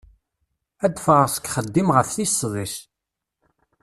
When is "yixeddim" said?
1.47-1.89